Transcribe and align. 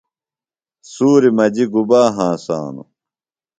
سُوری 0.91 1.29
مجیۡ 1.37 1.67
گُبا 1.73 2.01
ہنسانوۡ؟ 2.15 2.87